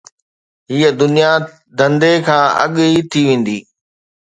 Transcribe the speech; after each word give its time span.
هيءَ 0.71 0.89
دنيا 1.01 1.31
ڌنڌي 1.77 2.13
کان 2.27 2.43
الڳ 2.63 2.75
ٿي 3.11 3.21
ويندي 3.27 3.57